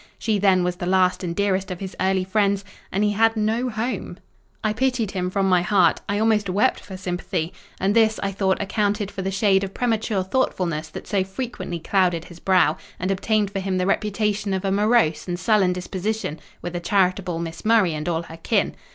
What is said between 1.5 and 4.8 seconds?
of his early friends; and he had no home. I